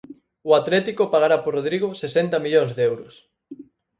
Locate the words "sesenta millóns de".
2.03-2.83